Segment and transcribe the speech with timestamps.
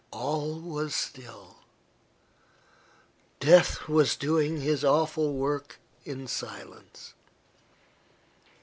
[0.09, 1.57] All was still.
[3.39, 7.13] Death was doing his awful work in silence.